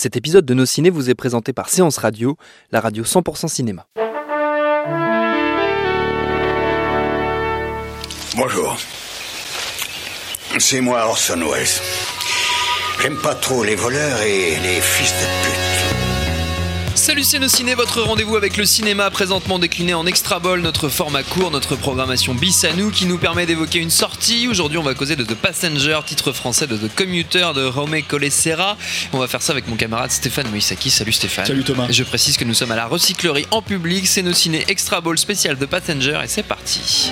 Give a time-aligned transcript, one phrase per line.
[0.00, 2.36] Cet épisode de Nos Ciné vous est présenté par Séance Radio,
[2.70, 3.84] la radio 100% cinéma.
[8.36, 8.76] Bonjour.
[10.56, 11.66] C'est moi Orson Welles.
[13.02, 15.67] J'aime pas trop les voleurs et les fils de pute.
[17.08, 21.50] Salut Ciné, votre rendez-vous avec le cinéma présentement décliné en extra ball, notre format court,
[21.50, 24.46] notre programmation bis à nous qui nous permet d'évoquer une sortie.
[24.46, 28.76] Aujourd'hui on va causer de The Passenger, titre français de The Commuter de Raume Colessera.
[29.14, 30.90] On va faire ça avec mon camarade Stéphane Moïsaki.
[30.90, 31.46] Salut Stéphane.
[31.46, 31.86] Salut Thomas.
[31.88, 35.16] Je précise que nous sommes à la recyclerie en public, c'est Nos Ciné extra ball
[35.16, 37.10] spécial The Passenger et c'est parti.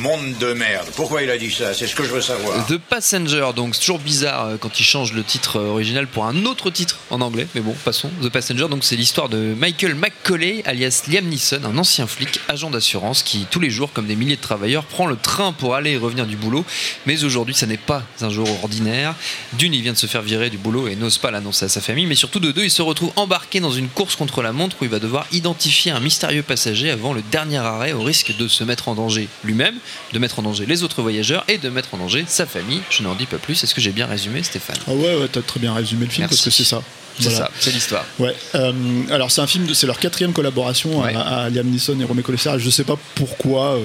[0.00, 0.86] Monde de merde.
[0.94, 1.74] Pourquoi il a dit ça?
[1.74, 2.66] C'est ce que je veux savoir.
[2.66, 6.24] The Passenger, donc c'est toujours bizarre euh, quand il change le titre euh, original pour
[6.24, 8.10] un autre titre en anglais, mais bon, passons.
[8.22, 12.70] The Passenger, donc c'est l'histoire de Michael McCauley, alias Liam Neeson, un ancien flic, agent
[12.70, 15.92] d'assurance, qui tous les jours, comme des milliers de travailleurs, prend le train pour aller
[15.92, 16.64] et revenir du boulot.
[17.06, 19.14] Mais aujourd'hui, ça n'est pas un jour ordinaire.
[19.54, 21.80] D'une, il vient de se faire virer du boulot et n'ose pas l'annoncer à sa
[21.80, 24.76] famille, mais surtout de deux, il se retrouve embarqué dans une course contre la montre
[24.80, 28.48] où il va devoir identifier un mystérieux passager avant le dernier arrêt au risque de
[28.48, 29.76] se mettre en danger lui-même,
[30.12, 32.80] de mettre en danger les autres voyageurs et de mettre en danger sa famille.
[32.90, 33.62] Je n'en dis pas plus.
[33.62, 34.76] Est-ce que j'ai bien résumé, Stéphane?
[34.86, 36.36] Ah ouais, ouais t'as très bien résumé le film Merci.
[36.36, 36.82] parce que c'est ça.
[37.20, 37.46] C'est Voilà.
[37.46, 38.04] ça, c'est l'histoire.
[38.18, 38.34] Ouais.
[38.54, 38.72] euh,
[39.10, 41.14] alors c'est un film, c'est leur quatrième collaboration Ouais.
[41.14, 42.58] à, à Liam Neeson et Romeo Colessera.
[42.58, 43.80] Je sais pas pourquoi euh,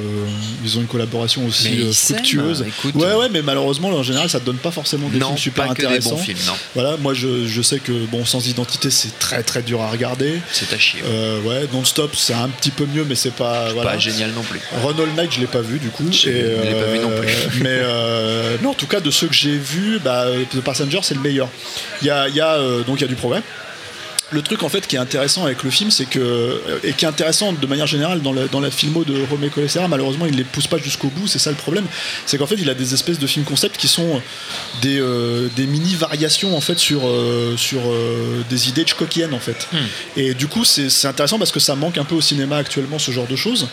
[0.63, 2.63] ils ont une collaboration aussi euh, fructueuse.
[2.67, 2.95] écoute.
[2.95, 5.67] ouais, ouais, mais malheureusement en général ça te donne pas forcément des non, films super
[5.67, 6.11] pas que des intéressants.
[6.11, 6.53] bons films, non.
[6.75, 10.39] Voilà, moi je, je sais que bon, sans identité c'est très très dur à regarder.
[10.51, 11.01] C'est à chier.
[11.05, 13.71] Euh, ouais, Non-Stop c'est un petit peu mieux, mais c'est pas.
[13.73, 13.91] voilà.
[13.91, 14.59] Pas génial non plus.
[14.81, 16.05] Ron All Night, je l'ai pas vu du coup.
[16.11, 16.33] Je ne
[16.63, 17.33] l'ai pas vu non plus.
[17.63, 17.81] mais,
[18.61, 21.49] mais en tout cas, de ceux que j'ai vus, bah, The Passenger, c'est le meilleur.
[22.01, 23.43] Il y a, y a, donc il y a du problème
[24.33, 27.05] Le truc en fait qui est intéressant avec le film, c'est que euh, et qui
[27.05, 30.35] est intéressant de manière générale dans la, dans la filmo de Romeo Colessera, malheureusement il
[30.35, 31.85] les pousse pas jusqu'au bout, c'est ça le problème,
[32.25, 34.21] c'est qu'en fait il a des espèces de films concept qui sont
[34.81, 39.39] des, euh, des mini variations en fait sur euh, sur euh, des idées Hitchcockiennes en
[39.39, 39.67] fait.
[40.17, 43.11] Et du coup c'est intéressant parce que ça manque un peu au cinéma actuellement ce
[43.11, 43.67] genre de choses.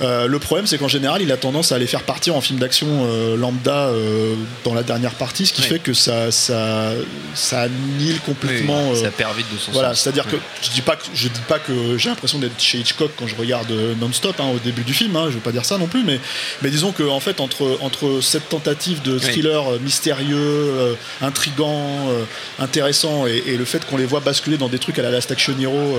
[0.00, 2.58] Euh, le problème c'est qu'en général il a tendance à les faire partir en film
[2.58, 5.68] d'action euh, lambda euh, dans la dernière partie, ce qui Oui.
[5.68, 6.92] fait que ça ça
[7.34, 8.90] ça annihile complètement.
[8.90, 10.03] Oui, euh, ça perd vite de son voilà, sens.
[10.04, 13.10] C'est-à-dire que je dis pas que je dis pas que j'ai l'impression d'être chez Hitchcock
[13.18, 15.16] quand je regarde euh, non-stop hein, au début du film.
[15.16, 16.20] Hein, je veux pas dire ça non plus, mais
[16.60, 22.10] mais disons que en fait entre entre cette tentative de thriller euh, mystérieux, euh, intrigant,
[22.10, 22.24] euh,
[22.58, 25.32] intéressant et, et le fait qu'on les voit basculer dans des trucs à la Last
[25.32, 25.96] Action Hero.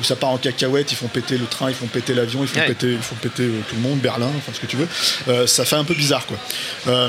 [0.00, 2.48] Où ça part en cacahuète, ils font péter le train, ils font péter l'avion, ils
[2.48, 2.66] font Ouais.
[2.66, 4.88] péter, ils font péter euh, tout le monde, Berlin, enfin ce que tu veux.
[5.28, 6.36] Euh, ça fait un peu bizarre quoi.
[6.88, 7.08] Euh,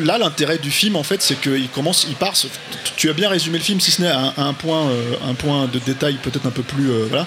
[0.00, 2.34] là, l'intérêt du film en fait, c'est qu'il commence, il part.
[2.96, 4.88] Tu as bien résumé le film, si ce n'est à un, à un point,
[5.26, 7.26] un point de détail peut-être un peu plus, voilà.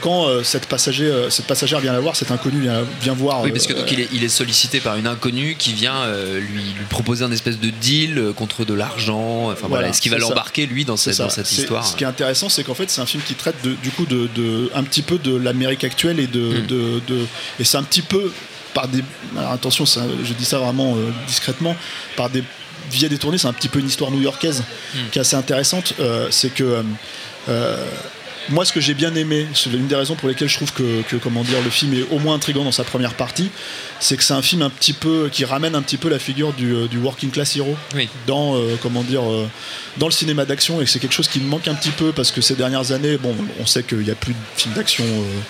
[0.00, 3.42] Quand cette passager, cette passagère vient la voir, cet inconnu vient, vient voir.
[3.42, 6.06] Oui, parce que donc il est, il est sollicité par une inconnue qui vient
[6.38, 9.44] lui, lui proposer un espèce de deal contre de l'argent.
[9.50, 11.86] Enfin voilà, Voilà, est-ce qu'il va l'embarquer lui dans cette, dans cette histoire?
[11.86, 14.06] Ce qui est intéressant, c'est qu'en fait, c'est un film qui traite de- du coup
[14.06, 16.66] de, de- un petit peu de l'Amérique actuelle et de, Mm.
[16.66, 17.26] de- de-
[17.60, 18.32] et c'est un petit peu
[18.74, 19.02] par des
[19.38, 21.74] alors attention, ça- je dis ça vraiment euh, discrètement,
[22.16, 22.42] par des
[22.90, 24.62] via détournées, c'est un petit peu une histoire new-yorkaise
[24.94, 24.98] Mm.
[25.10, 25.94] qui est assez intéressante.
[26.00, 26.82] Euh, c'est que
[27.48, 27.84] euh,
[28.48, 31.02] moi, ce que j'ai bien aimé, c'est l'une des raisons pour lesquelles je trouve que,
[31.02, 33.50] que, comment dire, le film est au moins intrigant dans sa première partie,
[34.00, 36.52] c'est que c'est un film un petit peu qui ramène un petit peu la figure
[36.52, 38.08] du, euh, du working class hero Oui.
[38.26, 39.48] dans euh, comment dire euh,
[39.96, 42.12] dans le cinéma d'action et que c'est quelque chose qui me manque un petit peu
[42.12, 45.04] parce que ces dernières années, bon, on sait qu'il n'y a plus de films d'action.
[45.04, 45.40] euh,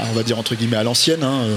[0.00, 1.56] on va dire entre guillemets à l'ancienne, hein, euh,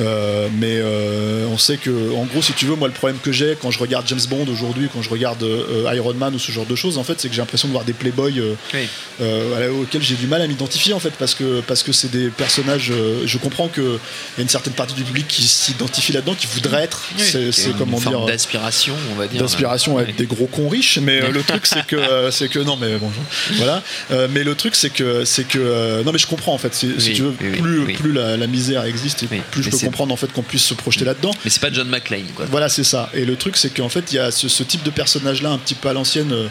[0.00, 3.32] euh, mais euh, on sait que, en gros, si tu veux, moi le problème que
[3.32, 6.52] j'ai quand je regarde James Bond aujourd'hui, quand je regarde euh, Iron Man ou ce
[6.52, 8.88] genre de choses, en fait, c'est que j'ai l'impression de voir des playboys euh, Oui.
[9.20, 12.28] euh, auxquels j'ai du mal à m'identifier en fait parce que parce que c'est des
[12.28, 12.90] personnages.
[12.90, 16.34] euh, je comprends que il y a une certaine partie du public qui s'identifie là-dedans,
[16.34, 17.02] qui voudrait être.
[17.16, 19.40] Oui, c'est c'est une comment forme dire d'aspiration, on va dire.
[19.40, 20.10] d'inspiration à Ouais.
[20.10, 22.76] être des gros cons riches mais euh, le truc c'est que euh, c'est que non
[22.76, 23.10] mais bon
[23.56, 26.58] voilà Euh, mais le truc c'est que c'est que euh, non mais je comprends en
[26.58, 27.92] fait si, tu veux oui, oui, plus oui.
[27.94, 30.64] plus la, la misère existe et Oui, plus je peux comprendre en fait qu'on puisse
[30.64, 32.46] se projeter là-dedans Mais c'est pas John McClane, quoi.
[32.50, 34.82] voilà c'est ça et le truc c'est qu'en fait il y a ce, ce type
[34.82, 36.46] de personnage là un petit peu à l'ancienne euh,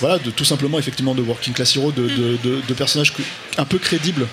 [0.00, 3.12] voilà de tout simplement effectivement de working class hero de, de, de- de personnages
[3.56, 4.26] un peu crédibles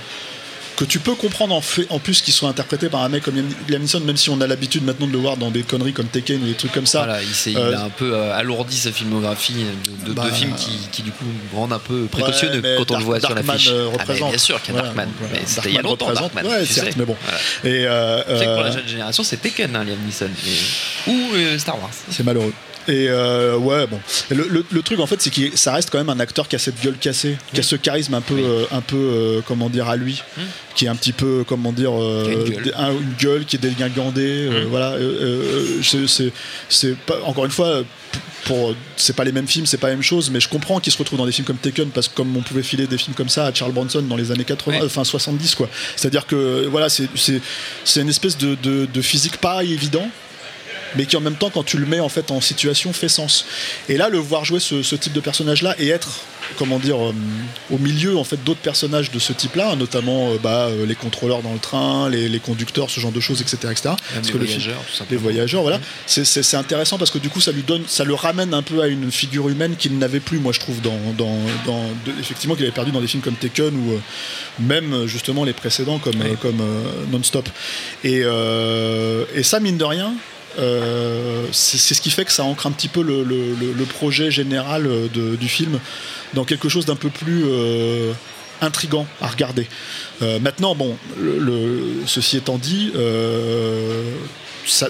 [0.75, 3.35] que tu peux comprendre en, fait, en plus qu'il soit interprété par un mec comme
[3.69, 6.07] Liam Neeson, même si on a l'habitude maintenant de le voir dans des conneries comme
[6.07, 7.03] Tekken ou des trucs comme ça.
[7.05, 10.53] Voilà, il, Euh, a un peu euh, alourdi sa filmographie de, de- de Bah, films
[10.55, 11.23] qui, qui, du coup
[11.53, 13.69] rendent un peu précautionneux Ouais, quand on le voit Dark- sur l'affiche.
[13.71, 14.29] euh, Ah, représente.
[14.31, 16.11] bien sûr qu'il y a Darkman, mais c'était il y a longtemps.
[16.11, 16.45] Darkman.
[16.45, 17.15] Ouais, certes, mais bon.
[17.23, 17.39] Voilà.
[17.63, 20.25] Et euh, C'est vrai que pour la jeune génération, c'est Tekken, hein, Liam Neeson.
[20.45, 21.89] Et- Ou euh, Star Wars.
[22.11, 22.53] C'est malheureux.
[22.87, 23.99] Et euh, ouais, bon.
[24.29, 26.55] Le, le- le truc en fait, c'est que ça reste quand même un acteur qui
[26.55, 29.69] a cette gueule cassée, qui a ce charisme un peu, euh, un peu, euh, comment
[29.69, 30.21] dire, à lui,
[30.75, 32.73] qui est un petit peu, comment dire, euh, une gueule.
[32.77, 34.47] un- une gueule qui est dégingandée.
[34.51, 34.91] euh, voilà.
[34.91, 36.05] euh, euh,
[36.69, 36.95] c'est-
[37.25, 37.83] encore une fois.
[38.45, 40.93] Pour, c'est pas les mêmes films, c'est pas la même chose, mais je comprends qu'il
[40.93, 43.15] se retrouve dans des films comme Taken parce que comme on pouvait filer des films
[43.15, 44.85] comme ça à Charles Bronson dans les années 80, Ouais.
[44.85, 45.67] enfin 70 quoi.
[45.95, 47.41] C'est-à-dire que voilà, c'est, c'est,
[47.83, 50.07] c'est une espèce de, de- de physique pas évident,
[50.95, 53.45] mais qui en même temps quand tu le mets en fait en situation fait sens.
[53.89, 56.19] Et là le voir jouer ce, ce type de personnage là et être
[56.57, 57.13] comment dire euh,
[57.71, 60.93] au milieu en fait d'autres personnages de ce type là notamment euh, bah, euh, les
[60.93, 64.31] contrôleurs dans le train les, les conducteurs ce genre de choses etc etc Parce les
[64.31, 65.21] que le film- voyageurs, tout les simplement.
[65.21, 65.79] voyageurs voilà.
[66.05, 68.81] C'est, c'est- intéressant parce que du coup ça lui donne ça le ramène un peu
[68.83, 72.53] à une figure humaine qu'il n'avait plus moi je trouve dans, dans, dans- de- effectivement
[72.55, 73.99] qu'il avait perdu dans des films comme Taken ou
[74.61, 76.61] même justement les précédents comme, comme
[77.11, 77.49] Non-Stop
[78.03, 78.21] et,
[79.35, 80.13] et ça mine de rien
[80.57, 85.07] euh, c'est ce qui fait que ça ancre un petit peu le, projet général euh,
[85.37, 85.79] du film
[86.33, 88.11] dans quelque chose d'un peu plus euh,
[88.61, 89.67] intrigant à regarder.
[90.21, 90.97] Maintenant, bon,
[92.05, 92.91] ceci étant dit,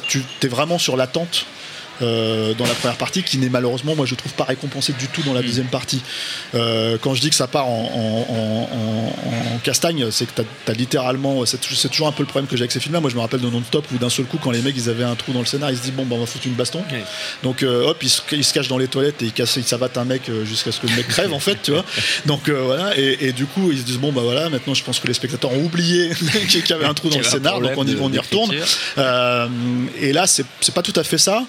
[0.07, 1.45] tu es vraiment sur l'attente.
[2.01, 5.21] Euh, dans la première partie qui n'est malheureusement moi je trouve pas récompensé du tout
[5.23, 6.01] dans la deuxième partie.
[6.53, 10.41] Euh, quand je dis que ça part en, en- en- en- en castagne c'est que
[10.65, 11.59] tu as, littéralement c'est
[11.89, 13.41] toujours un peu le problème que j'ai avec ces films là moi je me rappelle
[13.41, 15.45] de Non-Stop où d'un seul coup quand les mecs ils avaient un trou dans le
[15.45, 16.83] scénar ils se disent bon bah on va foutre une baston.
[17.43, 19.63] Donc euh, hop, il se, il se cache dans les toilettes et il, casse, il
[19.63, 21.85] savate un mec jusqu'à ce que le mec crève en fait, tu vois.
[22.25, 24.99] Donc voilà, et, et du coup ils se disent bon bah voilà, maintenant je pense
[24.99, 26.09] que les spectateurs ont oublié
[26.49, 28.51] qu'il y avait un trou dans le scénar, donc on y, on y retourne.
[30.01, 31.43] et là c'est pas tout à fait ça,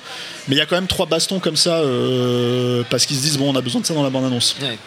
[0.48, 3.38] mais il y a quand même trois bastons comme ça euh, parce qu'ils se disent
[3.38, 4.56] bon on a besoin de ça dans la bande annonce.
[4.60, 4.78] Ouais.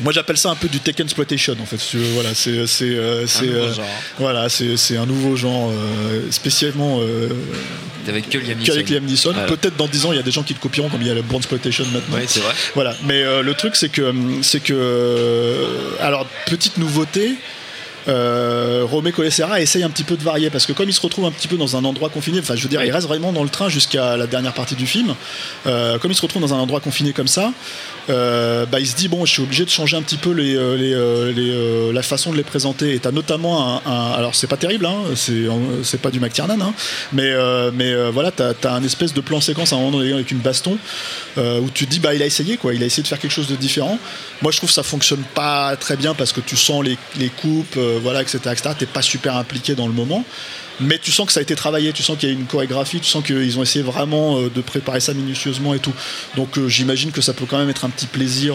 [0.00, 1.78] Moi j'appelle ça un peu du Tekken exploitation en fait.
[2.14, 3.74] Voilà, c'est c'est euh, euh,
[4.18, 7.00] voilà, c'est c'est un nouveau genre euh, spécialement
[8.08, 8.72] Avec que Liam Neeson.
[8.72, 9.32] qu'avec Liam Neeson.
[9.32, 9.48] Voilà.
[9.48, 11.10] Peut-être dans 10 ans il y a des gens qui le copieront comme il y
[11.10, 12.16] a le Brand exploitation maintenant.
[12.16, 12.54] Ouais, c'est vrai.
[12.74, 14.12] Voilà, mais le truc c'est que
[14.42, 15.66] c'est que
[16.00, 17.36] alors petite nouveauté.
[18.08, 21.26] Euh, Romé Colessera essaye un petit peu de varier parce que comme il se retrouve
[21.26, 23.42] un petit peu dans un endroit confiné, enfin je veux dire il reste vraiment dans
[23.42, 25.14] le train jusqu'à la dernière partie du film,
[25.66, 27.52] euh, comme il se retrouve dans un endroit confiné comme ça,
[28.08, 30.56] euh, bah, il se dit bon je suis obligé de changer un petit peu les,
[30.56, 32.94] euh, les, les, la façon de les présenter.
[32.94, 36.72] Et t'as notamment un, un- alors c'est pas terrible hein, c'est pas du McTiernan hein,
[37.12, 37.30] mais,
[37.74, 40.38] mais voilà t'as as un espèce de plan séquence à un moment donné avec une
[40.38, 40.78] baston
[41.36, 42.74] où tu te dis bah il a essayé quoi.
[42.74, 43.98] Il a essayé de faire quelque chose de différent.
[44.42, 47.28] Moi je trouve que ça fonctionne pas très bien parce que tu sens les, les
[47.28, 50.24] coupes euh, voilà etc etc t'es pas super impliqué dans le moment
[50.80, 53.00] mais tu sens que ça a été travaillé, tu sens qu'il y a une chorégraphie,
[53.00, 55.92] tu sens qu'ils ont essayé vraiment euh, de préparer ça minutieusement et tout.
[56.36, 58.54] Donc euh, j'imagine que ça peut quand même être un petit plaisir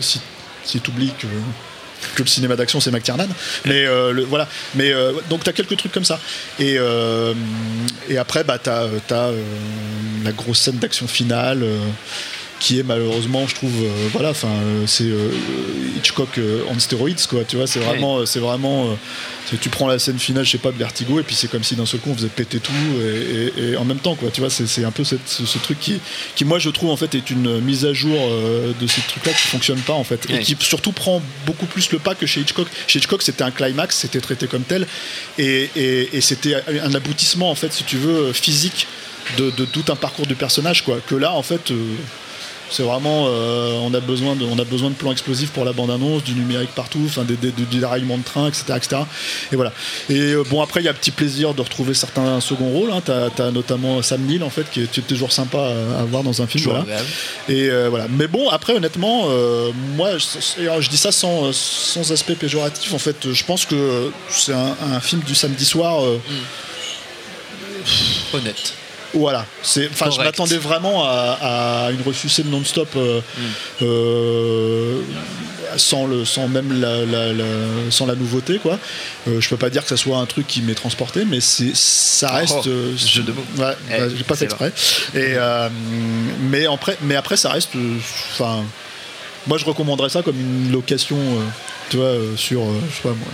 [0.00, 0.20] si,
[0.64, 1.26] si tu oublies que,
[2.14, 3.28] que le cinéma d'action c'est McTiernan.
[3.64, 3.86] Mais
[4.28, 4.48] voilà.
[4.74, 6.20] Mais euh, donc tu as quelques trucs comme ça.
[6.58, 6.76] Et,
[8.08, 9.30] et après, bah, tu as,
[10.24, 11.64] la grosse scène d'action finale.
[12.64, 15.28] Qui est malheureusement je trouve euh, voilà enfin euh, c'est euh,
[15.98, 16.40] Hitchcock
[16.70, 18.96] on stéroïdes quoi tu vois c'est vraiment c'est vraiment
[19.60, 21.76] tu prends la scène finale je sais pas de Vertigo et puis c'est comme si
[21.76, 22.72] d'un seul coup on faisait péter tout
[23.02, 25.58] et, et- et en même temps quoi tu vois c'est un peu cette- ce, ce
[25.58, 26.00] truc qui
[26.36, 28.16] qui moi je trouve en fait est une mise à jour
[28.80, 31.92] de ces trucs là qui fonctionne pas en fait et qui surtout prend beaucoup plus
[31.92, 32.68] le pas que chez Hitchcock.
[32.86, 34.86] Chez Hitchcock c'était un climax c'était traité comme tel
[35.38, 38.86] et, et- et c'était un aboutissement en fait si tu veux physique
[39.38, 41.76] de, de tout un parcours du personnage quoi que là en fait euh,
[42.70, 45.72] c'est vraiment, euh, on, a besoin de, on a besoin de plans explosifs pour la
[45.72, 48.64] bande-annonce, du numérique partout, enfin des, des- du déraillement de train, etc.
[48.76, 49.02] etc.
[49.52, 49.72] Et voilà.
[50.08, 52.90] Et euh, bon, après, il y a petit plaisir de retrouver certains seconds rôles.
[52.90, 53.02] Hein.
[53.04, 56.42] T'as, t'as notamment Sam Neill, en fait, qui est, toujours sympa à, à voir dans
[56.42, 56.64] un film.
[56.64, 56.84] Voilà.
[57.48, 58.06] Et euh, voilà.
[58.10, 59.28] Mais bon, après, honnêtement,
[59.96, 62.92] moi, je, dis ça sans, sans aspect péjoratif.
[62.94, 66.04] En fait, je pense que c'est un, un film du samedi soir.
[66.04, 66.18] euh,
[68.32, 68.74] Honnête.
[69.14, 73.20] Voilà, c'est, enfin, je m'attendais vraiment à, à une ressucée non-stop euh,
[73.82, 75.00] euh,
[75.76, 77.44] sans le, sans même la, la- la-
[77.90, 78.78] sans la nouveauté, quoi.
[79.28, 81.74] Euh, je peux pas dire que ça soit un truc qui m'ait transporté, mais c'est,
[81.74, 82.54] ça reste.
[82.64, 83.44] Oh, euh, jeu de mots.
[83.58, 84.72] Ouais, Eh, bah, j'ai pas fait exprès.
[85.14, 85.68] Et euh,
[86.50, 87.70] mais après, mais après, ça reste.
[88.32, 88.62] Enfin,
[89.46, 91.40] moi, je recommanderais ça comme une location, euh,
[91.90, 93.28] tu vois, euh, sur, euh, je sais pas moi,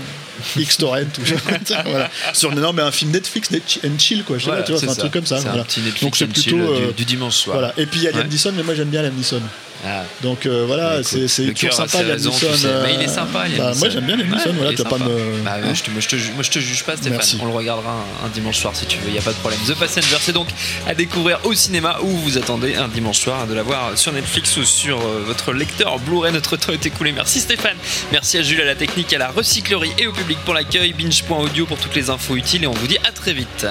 [0.56, 2.10] X-Torrent ou voilà.
[2.32, 4.38] Sur non, mais un film Netflix net and chill, quoi.
[4.38, 5.00] Je sais Voilà, pas, tu vois, un ça.
[5.00, 5.38] truc comme ça.
[5.38, 5.64] C'est un voilà.
[5.64, 6.74] petit Netflix Donc c'est plutôt.
[6.74, 7.58] du- du dimanche soir.
[7.58, 7.74] Voilà.
[7.76, 8.28] Et puis il y a Liam Ouais.
[8.28, 9.40] Neeson, mais moi j'aime bien Liam Neeson.
[9.86, 10.04] Ah.
[10.22, 12.56] Donc euh, voilà, Bah, c'est toujours sympa Liam raisons, tu Neeson.
[12.58, 12.66] sais.
[12.66, 13.90] euh, Mais il est sympa, Liam bah, Moi Neeson.
[13.90, 15.42] j'aime bien Liam Ouais, Neeson, voilà, pas me.
[15.44, 17.12] Bah, ouais, je, te, moi, je te ju- moi, je te juge pas, Stéphane.
[17.12, 17.38] Merci.
[17.40, 19.36] On le regardera un, un dimanche soir si tu veux, il n'y a pas de
[19.38, 19.58] problème.
[19.66, 20.48] The Passenger, c'est donc
[20.86, 24.56] à découvrir au cinéma où vous attendez un dimanche soir de la voir sur Netflix
[24.58, 26.32] ou sur euh, votre lecteur Blu-ray.
[26.32, 27.12] Notre temps est écoulé.
[27.12, 27.76] Merci Stéphane.
[28.12, 30.92] Merci à Jules, à la technique, à la recyclerie et au public pour l'accueil.
[30.92, 33.66] Binge.audio pour toutes les infos utiles et on vous dit à très vite.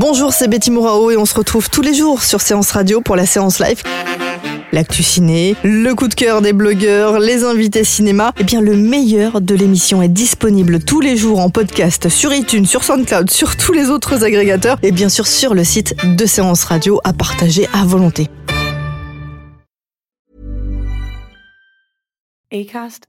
[0.00, 3.16] Bonjour, c'est Betty Mourao et on se retrouve tous les jours sur Séance Radio pour
[3.16, 3.82] la séance live.
[4.70, 9.40] L'actu ciné, le coup de cœur des blogueurs, les invités cinéma, et bien le meilleur
[9.40, 13.72] de l'émission est disponible tous les jours en podcast sur iTunes, sur SoundCloud, sur tous
[13.72, 17.84] les autres agrégateurs et bien sûr sur le site de Séance Radio à partager à
[17.84, 18.28] volonté.
[22.52, 23.08] Acast.